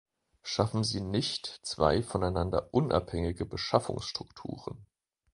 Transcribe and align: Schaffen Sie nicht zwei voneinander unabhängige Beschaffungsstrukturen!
Schaffen 0.41 0.83
Sie 0.83 0.99
nicht 0.99 1.59
zwei 1.61 2.01
voneinander 2.01 2.73
unabhängige 2.73 3.45
Beschaffungsstrukturen! 3.45 4.87